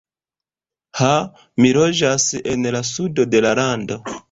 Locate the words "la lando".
3.49-4.03